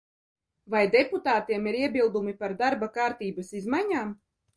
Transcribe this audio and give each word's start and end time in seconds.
Vai 0.75 0.79
deputātiem 0.95 1.67
ir 1.71 1.77
iebildumi 1.81 2.33
par 2.39 2.55
darba 2.63 2.89
kārtības 2.97 3.53
izmaiņām? 3.61 4.17